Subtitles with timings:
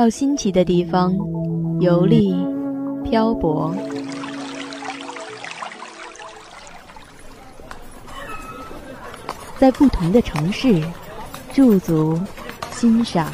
[0.00, 1.14] 到新奇的地方
[1.78, 2.34] 游历、
[3.04, 3.70] 漂泊，
[9.58, 10.82] 在不同的城市
[11.52, 12.18] 驻足
[12.72, 13.30] 欣赏，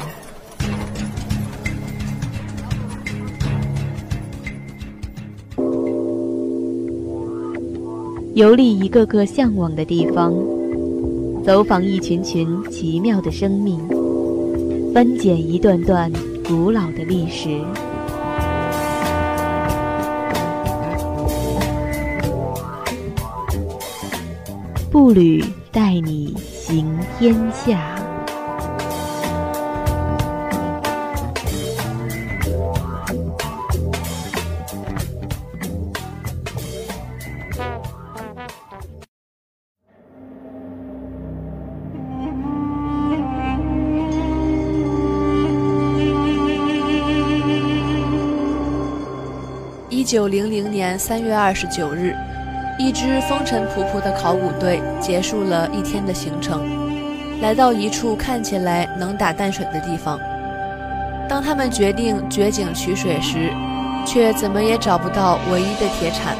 [8.33, 10.33] 游历一个个向往的地方，
[11.45, 13.79] 走访一群群奇妙的生命，
[14.93, 16.11] 翻检一段段。
[16.47, 17.61] 古老的历史，
[24.89, 25.43] 步履
[25.73, 27.96] 带你行天下。
[50.07, 52.15] 九零零年三月二十九日，
[52.79, 56.63] 一支风尘仆仆的考古队结束了一天的行程，
[57.41, 60.17] 来到一处看起来能打淡水的地方。
[61.27, 63.51] 当他们决定掘井取水时，
[64.05, 66.37] 却怎么也找不到唯一的铁铲。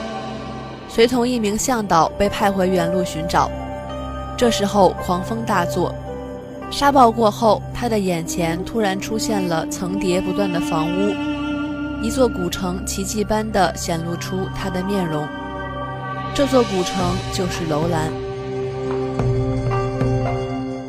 [0.87, 3.51] 随同一名向导被派回原路寻找。
[4.37, 5.93] 这时候狂风大作，
[6.71, 11.36] 沙暴过后，他的眼前突然出现了层叠不断的房屋。
[11.99, 15.27] 一座古城奇迹般地显露出它的面容，
[16.33, 16.95] 这座古城
[17.33, 18.11] 就是楼兰。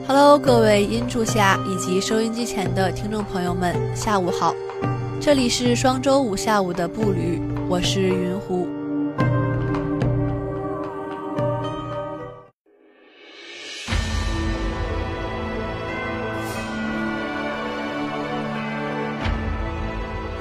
[0.07, 4.55] Hello，各位音柱下以及收音机前的听众朋友们，下午好，
[5.19, 8.68] 这里是双周五下午的步履，我是云湖。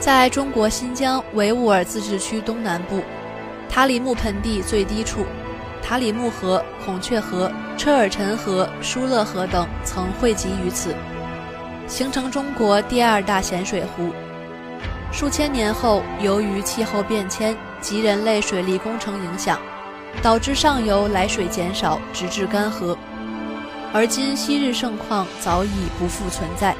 [0.08, 3.04] 在中国新疆维吾尔自治区东南部，
[3.70, 5.26] 塔里木盆地最低处，
[5.84, 10.96] 塔里木河、孔雀河、车尔臣河、疏勒河等曾汇集于此，
[11.90, 14.14] 形成中国第二大咸水湖。
[15.12, 19.60] 数千年后，由于气候变迁及人类水利工程影响，
[20.22, 22.96] 导致上游来水减少，直至干涸。
[23.92, 26.74] 而今昔日盛况早已不复存在。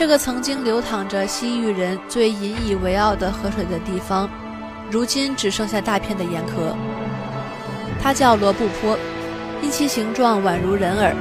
[0.00, 4.26] 这个曾经流淌着西域人最引以为傲的河水的地方，
[4.90, 6.74] 如今只剩下大片的盐壳。
[8.02, 8.98] 它叫罗布泊，
[9.60, 11.14] 因其形状宛如人耳。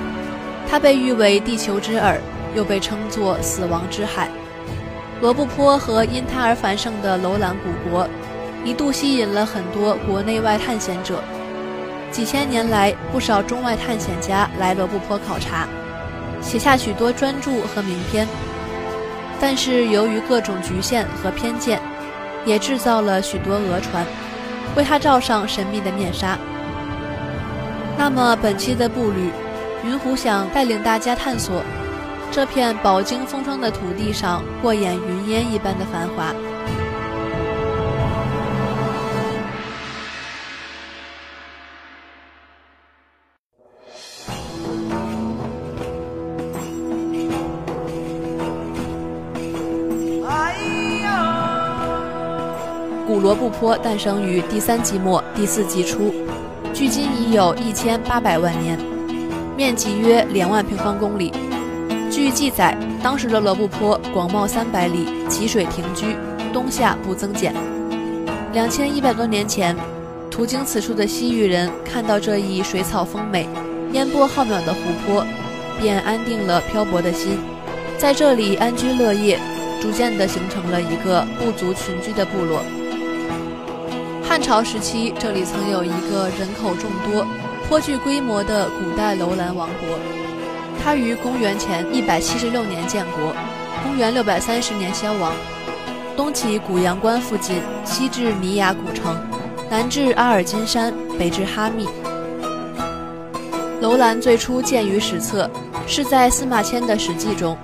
[0.65, 2.21] 它被誉为地球之耳，
[2.55, 4.29] 又被称作死亡之海。
[5.19, 8.07] 罗布泊和因它而繁盛的楼兰古国，
[8.63, 11.21] 一度吸引了很多国内外探险者。
[12.11, 15.67] 几千年来，不少中外探险家来罗布泊考察，
[16.41, 18.25] 写下许多专著和名篇。
[19.41, 21.79] 但是由于各种局限和偏见，
[22.45, 24.05] 也制造了许多讹传，
[24.75, 26.37] 为他罩上神秘的面纱。
[27.97, 29.31] 那么本期的步履，
[29.85, 31.63] 云虎想带领大家探索
[32.31, 36.33] 这片饱经风霜的土地上过眼云烟一般的繁华。
[53.09, 56.13] 古罗布泊诞生于第三纪末第四纪初，
[56.75, 58.77] 距今已有一千八百万年，
[59.57, 61.33] 面积约两万平方公里。
[62.11, 66.15] 据记载，当时的罗布泊广袤三百里，积水停居，
[66.53, 67.51] 冬夏不增减。
[68.53, 69.75] 两千一百多年前，
[70.29, 73.49] 途经此处的西域人看到这一水草丰美、
[73.91, 75.25] 烟波浩渺的湖泊，
[75.81, 77.39] 便安定了漂泊的心，
[77.97, 79.39] 在这里安居乐业，
[79.81, 82.61] 逐渐地形成了一个部族群居的部落。
[84.29, 87.25] 汉朝时期，这里曾有一个人口众多、
[87.67, 89.97] 颇具规模的古代楼兰王国。
[90.79, 93.33] 它于公元前一百七十六年建国，
[93.81, 95.33] 公元六百三十年消亡。
[96.15, 99.19] 东起古阳关附近，西至尼雅古城，
[99.67, 101.87] 南至阿尔金山，北至哈密。
[103.81, 105.49] 楼兰最初见于史册，
[105.87, 107.57] 是在司马迁的《史记》中。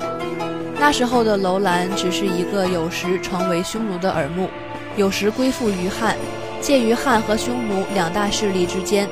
[0.79, 4.49] 那时候的楼兰只是一个有时成为匈奴的耳目，
[4.97, 6.15] 有时归附于汉。
[6.65, 9.07] 介于汉和匈奴两大势力之间，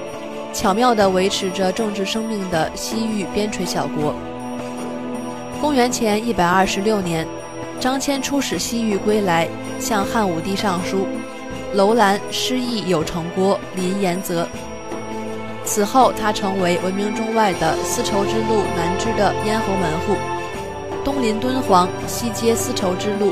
[0.51, 4.15] 巧妙地维持着政治生命的西域边陲小国。
[5.61, 7.27] 公元前一百二十六年，
[7.79, 9.47] 张骞出使西域归来，
[9.79, 11.05] 向汉武帝上书
[11.75, 14.47] ：“楼兰失意有城郭，临延泽。”
[15.63, 20.15] 此后，他成为闻名中外的丝绸之路南支的咽喉门户。
[21.05, 23.31] 东临敦煌，西接丝绸之路，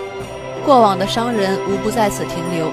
[0.63, 2.71] 过往的商人无不在此停留。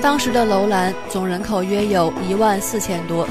[0.00, 3.26] 当时的楼兰总人口约有一万四千多，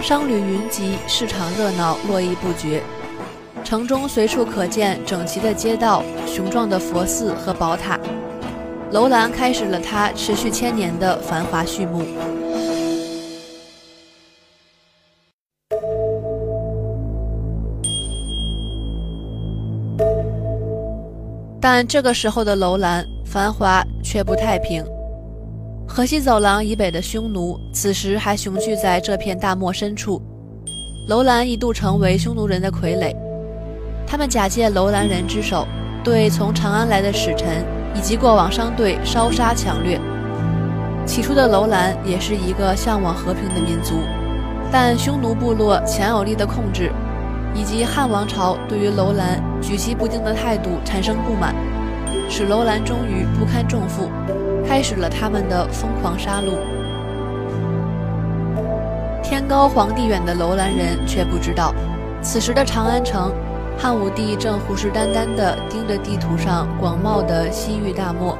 [0.00, 2.80] 商旅云集，市场热闹，络绎不绝。
[3.64, 7.98] 城中随处可见整齐的街道、雄壮的佛寺和宝塔，
[8.92, 12.04] 楼兰开始了它持续千年的繁华序幕。
[21.60, 24.84] 但这个时候的楼兰繁华却不太平。
[25.96, 30.20] 河西走廊以北的匈奴此时还雄踞在这片大漠深处，
[31.06, 33.14] 楼兰一度成为匈奴人的傀儡。
[34.04, 35.64] 他们假借楼兰人之手，
[36.02, 37.64] 对从长安来的使臣
[37.94, 40.00] 以及过往商队烧杀抢掠。
[41.06, 44.00] 起初的楼兰也是一个向往和平的民族，
[44.72, 46.90] 但匈奴部落强有力的控制，
[47.54, 51.54] 以及汉王朝对于楼兰举棋不定的态度产生不满，
[52.28, 54.10] 使楼兰终于不堪重负，
[54.66, 56.58] 开始了他们的疯狂杀戮。
[59.22, 61.74] 天高皇帝远的楼兰人却不知道，
[62.22, 63.32] 此时的长安城。
[63.76, 68.38] 汉武帝正虎视眈眈地盯着地图上广袤的西域大漠。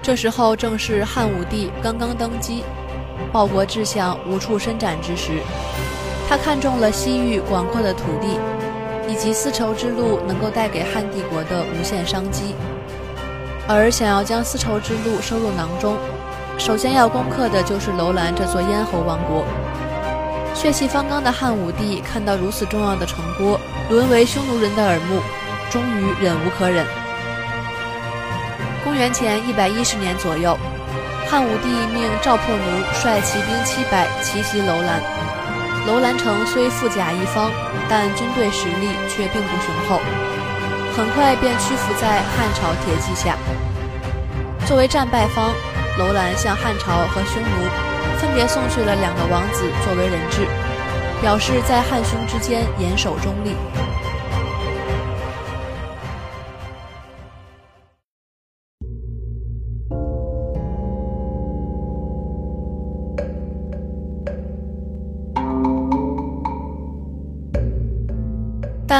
[0.00, 2.64] 这时候正是汉武帝刚刚登基，
[3.30, 5.32] 报国志向无处伸展之时。
[6.28, 8.38] 他看中了西域广阔的土地，
[9.08, 12.54] 以及丝绸之路能够带给汉帝国的无限商机，
[13.68, 15.96] 而想要将丝绸之路收入囊中。
[16.58, 19.44] 首先要攻克的就是楼兰这座咽喉王国。
[20.52, 25.20] 血气方刚的汉武帝看到如此重要的城郭沦为匈奴人的耳目，
[25.70, 26.84] 终于忍无可忍。
[28.82, 30.58] 公元前一百一十年左右，
[31.28, 35.02] 汉武帝命赵破奴率骑兵七百奇袭楼兰。
[35.86, 37.50] 楼兰城虽富甲一方，
[37.88, 40.00] 但军队实力却并不雄厚，
[40.96, 43.36] 很快便屈服在汉朝铁骑下。
[44.66, 45.52] 作为战败方。
[45.98, 50.46] 楼兰向汉朝和匈奴分别送去了两个王子作为人质，
[51.22, 53.56] 表示在汉匈之间严守中立。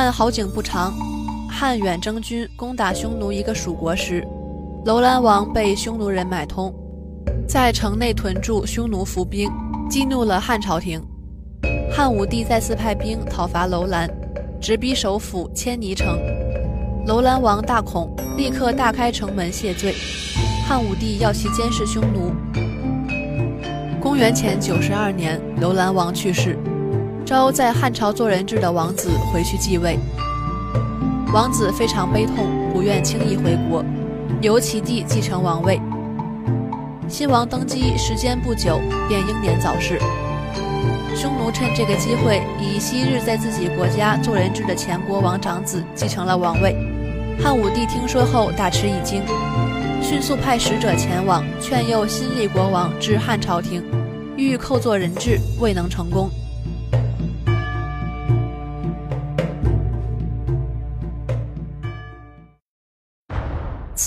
[0.06, 0.94] 但好景不长，
[1.50, 4.24] 汉远征军攻打匈奴一个属国时，
[4.84, 6.72] 楼兰王被匈奴人买通。
[7.44, 9.50] 在城内屯驻匈奴伏兵，
[9.90, 11.02] 激怒了汉朝廷。
[11.90, 14.08] 汉武帝再次派兵讨伐楼兰，
[14.60, 16.16] 直逼首府千泥城。
[17.08, 19.92] 楼兰王大恐，立刻大开城门谢罪。
[20.68, 22.32] 汉武帝要其监视匈奴。
[24.00, 26.56] 公元前九十二年，楼兰王去世，
[27.26, 29.98] 召在汉朝做人质的王子回去继位。
[31.34, 33.84] 王子非常悲痛，不愿轻易回国，
[34.40, 35.80] 由其弟继承王位。
[37.08, 39.98] 新王登基时间不久，便英年早逝。
[41.16, 46.76] 匈奴趁这个机会，以昔日在自己国家做人质的前国王长子继承了王位。
[47.42, 49.20] 汉武帝听说后大吃一惊，
[50.00, 53.82] 迅速派使者前往劝诱新立国王至汉朝廷，
[54.36, 56.30] 欲扣做人质，未能成功。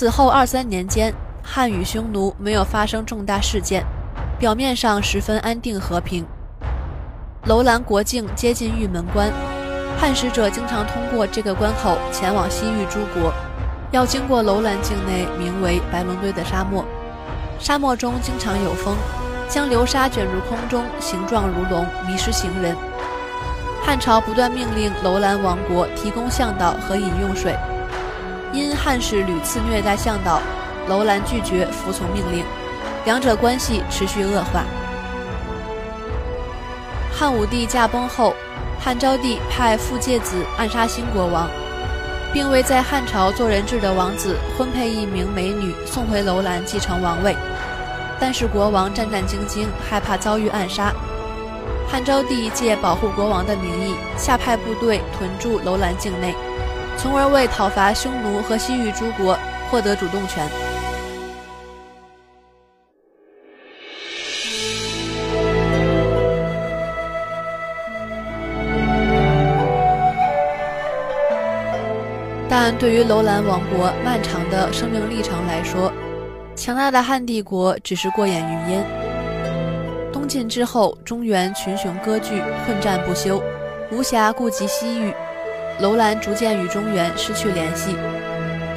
[0.00, 1.12] 此后二三年间。
[1.42, 3.84] 汉与匈奴没有发生重大事件，
[4.38, 6.24] 表面上十分安定和平。
[7.44, 9.30] 楼兰国境接近玉门关，
[9.98, 13.30] 汉使者经常通过这个关口前往西域诸国，
[13.90, 16.82] 要经过楼兰境内名为白龙堆的沙漠。
[17.58, 18.96] 沙漠中经常有风，
[19.50, 22.74] 将流沙卷入空中，形状如龙，迷失行人。
[23.84, 27.54] 汉朝不断命令楼兰王国提供向导和饮用水，
[28.52, 30.40] 因汉使屡次虐待向导。
[30.88, 32.44] 楼兰拒绝服从命令，
[33.04, 34.64] 两者关系持续恶化。
[37.12, 38.34] 汉武帝驾崩后，
[38.80, 41.48] 汉昭帝派傅介子暗杀新国王，
[42.32, 47.36] 并为在汉朝做人质的王子婚配一名美女，送回楼兰继承王位。
[48.18, 50.92] 但是国王战战兢兢，害怕遭遇暗杀。
[51.86, 56.34] 汉昭帝借保护国王的名义，下派部队屯驻楼兰境内，
[57.02, 59.34] 从而为讨伐匈奴和西域诸国
[59.70, 60.46] 获得主动权。
[72.50, 75.90] 但对于楼兰王国漫长的生命历程来说，
[76.54, 78.84] 强大的汉帝国只是过眼云烟。
[80.12, 83.42] 东晋之后，中原群雄割据，混战不休，
[83.90, 85.14] 无暇顾及西域，
[85.80, 87.96] 楼兰逐渐与中原失去联系。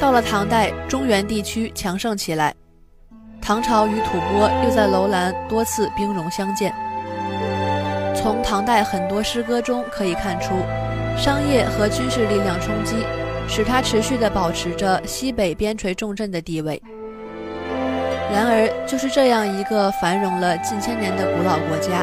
[0.00, 2.54] 到了唐代，中原地区强盛起来，
[3.40, 6.74] 唐朝与吐蕃又在楼兰多次兵戎相见。
[8.14, 10.54] 从唐代很多诗歌中可以看出，
[11.16, 12.96] 商业和军事力量冲击，
[13.46, 16.82] 使它持续地保持着西北边陲重镇的地位。
[18.32, 22.02] 然而，就是这样一个繁荣了近千年的古老国家，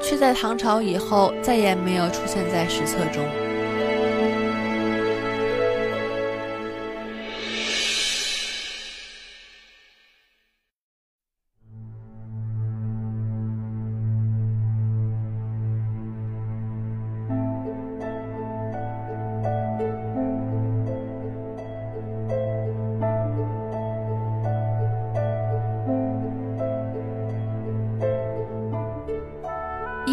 [0.00, 3.22] 却在唐朝以后再也没有出现在史册中。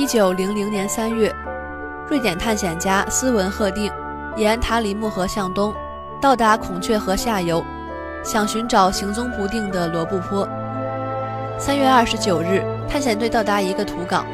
[0.01, 1.31] 一九零零年三月，
[2.09, 3.91] 瑞典探险家斯文赫定
[4.35, 5.71] 沿塔里木河向东，
[6.19, 7.63] 到达孔雀河下游，
[8.23, 10.49] 想寻找行踪不定的罗布泊。
[11.59, 14.25] 三月二十九日，探险队到达一个土港，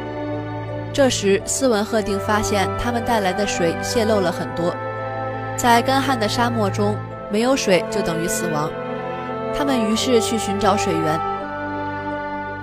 [0.93, 4.73] 这时斯文赫定发现他们带来的水泄漏了很多，
[5.57, 6.95] 在干旱的沙漠中，
[7.29, 8.71] 没有水就等于死亡。
[9.53, 11.19] 他们于是去寻找水源，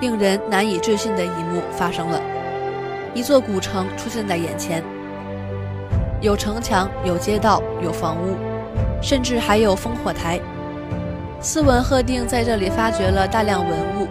[0.01, 2.19] 令人难以置信的一幕发生了。
[3.15, 4.83] 一座古城出现在眼前，
[6.21, 8.37] 有城墙，有街道，有房屋，
[9.01, 10.41] 甚至还有烽火台。
[11.41, 14.09] 斯文赫定在这里发掘了大量文物，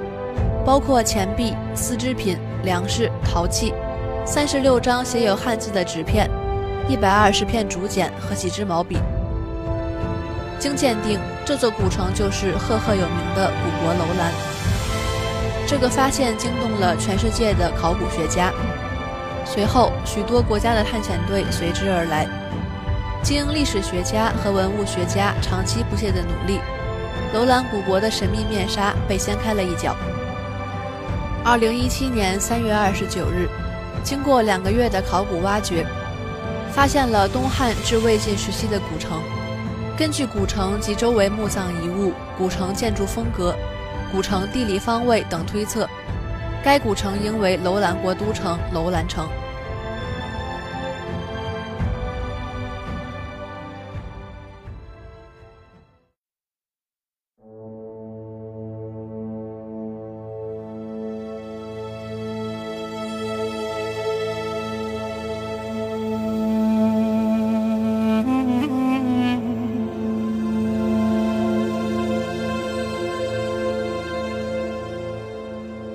[0.65, 3.73] 包括钱币、丝织品、粮食、陶器，
[4.25, 6.29] 三十六张写有汉字的纸片，
[6.87, 8.97] 一百二十片竹简和几支毛笔。
[10.57, 14.31] 经鉴定，这座古城就是赫赫有名的古国楼兰。
[15.67, 18.53] 这个发现惊动了全世界的考古学家。
[19.45, 22.27] 随后，许多国家的探险队随之而来。
[23.21, 26.59] 经历史学家和文物学家长期不懈的努力，
[27.33, 29.95] 楼兰古国的神秘面纱被掀开了一角。
[31.45, 33.47] 二零一七年三月二十九日，
[34.03, 35.85] 经过两个月的考古挖掘，
[36.71, 39.21] 发现了东汉至魏晋时期的古城。
[39.97, 43.55] 根据古城及周围墓葬遗物、古城建筑风格、
[44.11, 45.87] 古城地理方位等推测。
[46.63, 49.27] 该古城应为楼兰国都城楼兰城。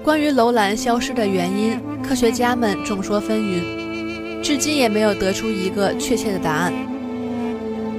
[0.09, 6.73] 关于楼兰消失的原因，科学家们众说纷纭，至今也没有得出一个确切的答案。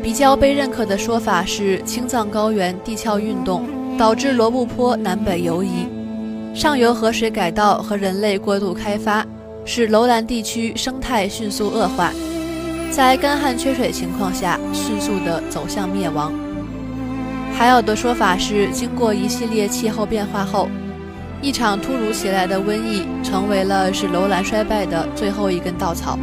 [0.02, 3.64] 比较被认可的说法是，青藏高原地壳运动
[3.96, 5.86] 导致罗布泊南北游移，
[6.56, 9.24] 上游河水改道和人类过度开发，
[9.64, 12.12] 使楼兰地区生态迅速恶化，
[12.90, 16.34] 在干旱缺水情况下迅速地走向灭亡。
[17.54, 20.68] 还有的说法是，经过一系列气候变化后。
[21.42, 26.20] 一场突如其来的瘟疫成为了使楼兰衰败的最后一根稻草。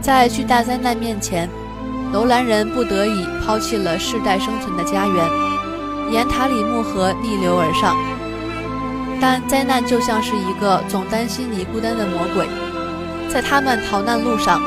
[0.00, 1.48] 在巨大灾难面前，
[2.12, 5.24] 楼兰人不得已抛弃了世代生存的家园，
[6.10, 7.94] 沿塔里木河逆流而上。
[9.20, 12.48] 但灾难就像是一个总担心你孤单的魔鬼，
[13.28, 14.58] 在他们逃难路上，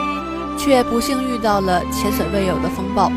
[0.60, 3.12] 却不幸遇到了前所未有的风暴，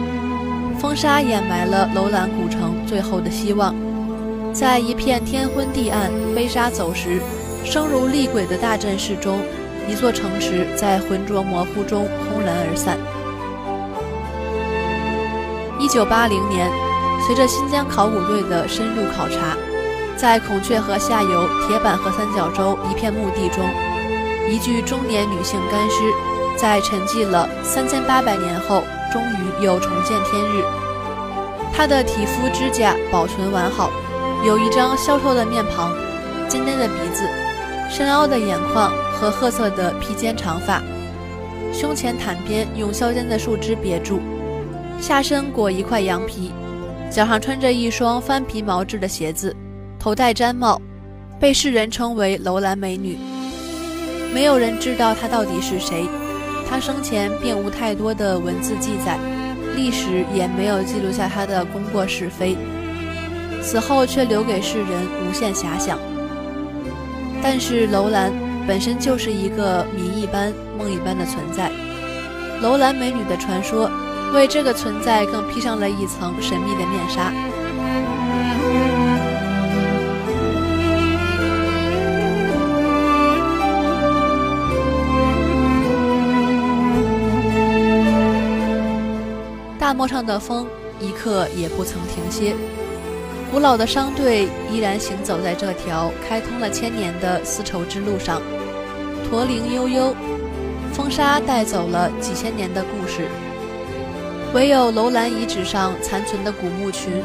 [0.79, 3.75] 风沙掩埋了楼兰古城最后的希望。
[4.59, 7.21] 在一片天昏地暗、飞沙走石、
[7.63, 9.39] 声如厉鬼的大阵势中，
[9.87, 12.97] 一座城池在浑浊模糊中轰然而散。
[15.79, 16.71] 一九八零年，
[17.27, 19.59] 随着新疆考古队的深入考察，
[20.17, 23.63] 在孔雀河下游铁板河三角洲一片墓地中，
[24.49, 25.97] 一具中年女性干尸，
[26.57, 28.83] 在沉寂了三千八百年后，
[29.13, 30.65] 终于又重见天日。
[31.75, 33.91] 她的体肤、指甲保存完好。
[34.45, 35.93] 有一张消瘦的面庞，
[36.49, 37.27] 尖尖的鼻子，
[37.91, 40.83] 深凹的眼眶和褐色的披肩长发，
[41.73, 44.21] 胸前毯边用削尖的树枝别住，
[45.01, 46.53] 下身裹一块羊皮，
[47.11, 49.55] 脚上穿着一双翻皮毛制的鞋子，
[49.99, 50.81] 头戴毡帽，
[51.41, 53.19] 被世人称为楼兰美女。
[54.33, 56.07] 没有人知道她到底是谁，
[56.69, 59.19] 她生前并无太多的文字记载，
[59.75, 62.57] 历史也没有记录下她的功过是非。
[63.67, 64.89] 此后却留给世人
[65.29, 65.99] 无限遐想。
[67.43, 68.33] 但是楼兰
[68.65, 71.69] 本身就是一个谜一般、梦一般的存在，
[72.63, 73.91] 楼兰美女的传说
[74.33, 77.33] 为这个存在更披上了一层神秘的面纱。
[89.77, 90.67] 大漠上的风
[91.01, 92.55] 一刻也不曾停歇，
[93.51, 98.43] 古老的商队依然行走在这条开通了千年的丝绸之路上。
[99.29, 100.15] 驼铃悠悠，
[100.93, 103.27] 风沙带走了几千年的故事，
[104.53, 107.23] 唯有楼兰遗址上残存的古墓群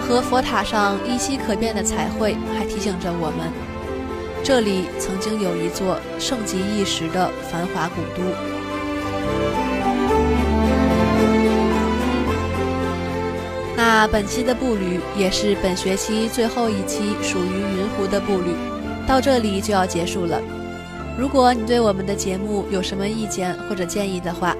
[0.00, 3.52] 和佛塔上依稀可辨的彩绘，还提醒着我们，
[4.42, 8.57] 这里曾经有一座盛极一时的繁华古都。
[13.88, 18.54] 那本期的步履也是本学期最后一期属于云湖的步履，
[19.06, 20.38] 到这里就要结束了。
[21.18, 24.54] 如果你对我们的节目有什么意见或者建议的话，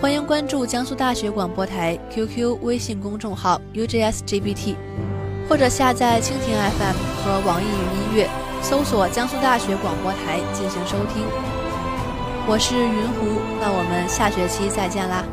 [0.00, 4.76] 欢迎关注江苏大学广播台 QQ 微信公众号 UJSGBT，
[5.48, 8.30] 或者下载蜻蜓 FM 和网易云音乐，
[8.62, 11.24] 搜索江苏大学广播台进行收听。
[12.46, 15.24] 我是云湖，那我们下学期再见啦。